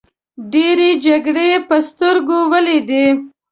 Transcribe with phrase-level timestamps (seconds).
[0.53, 3.05] ډیرې جګړې په سترګو ولیدې.